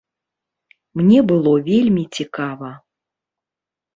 [1.01, 2.71] Мне было вельмі цікава.